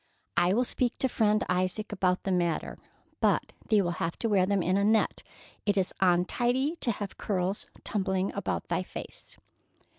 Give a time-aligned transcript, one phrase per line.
[0.35, 2.79] "I will speak to Friend Isaac about the matter,
[3.19, 5.21] but thee will have to wear them in a net.
[5.63, 9.37] It is untidy to have curls tumbling about thy face."